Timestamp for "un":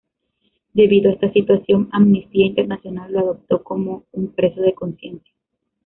4.13-4.29